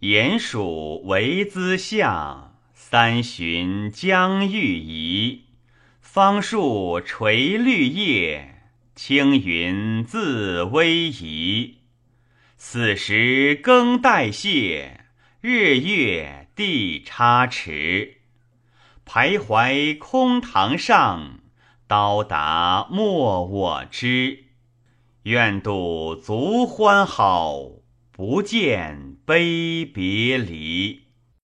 [0.00, 5.44] 鼹鼠为兹象，三旬将欲移。
[6.02, 8.60] 芳树垂绿叶，
[8.94, 11.78] 青云自逶移。
[12.58, 15.06] 此时更代谢，
[15.40, 18.18] 日月地差池。
[19.06, 21.40] 徘徊空堂上，
[21.88, 24.44] 到达莫我知。
[25.22, 27.58] 愿赌足欢好，
[28.12, 31.05] 不见悲别离。